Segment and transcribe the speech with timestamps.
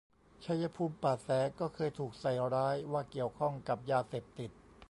[0.45, 1.27] ชัยภูมิป่าแส
[1.59, 4.51] ก็เคยถูกใส่ร้ายว่าเกี่ยวข้องกับ ยาเสพติด